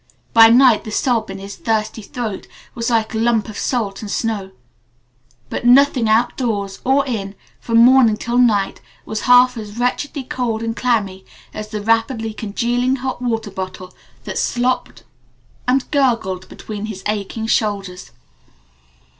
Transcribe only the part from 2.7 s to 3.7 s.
was like a lump of